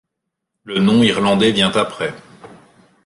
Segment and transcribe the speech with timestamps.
[0.63, 2.15] Le nom irlandais vient après.